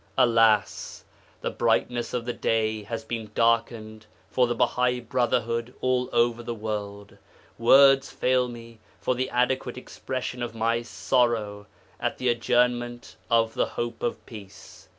[0.17, 1.05] Alas!
[1.41, 6.55] the brightness of the day has been darkened for the Bahai Brotherhood all over the
[6.55, 7.19] world.
[7.59, 11.67] Words fail me for the adequate expression of my sorrow
[11.99, 14.87] at the adjournment of the hope of Peace.